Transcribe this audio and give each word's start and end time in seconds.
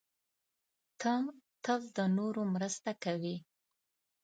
ته 0.99 1.13
تل 1.63 1.81
د 1.97 1.99
نورو 2.17 2.41
سره 2.45 2.51
مرسته 2.53 2.91
کوې. 3.03 3.35